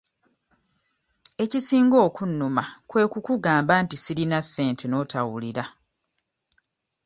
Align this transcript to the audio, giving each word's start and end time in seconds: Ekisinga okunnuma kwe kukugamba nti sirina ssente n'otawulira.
Ekisinga 1.43 1.97
okunnuma 2.07 2.63
kwe 2.89 3.03
kukugamba 3.11 3.73
nti 3.83 3.95
sirina 4.03 4.39
ssente 4.45 4.85
n'otawulira. 4.87 5.63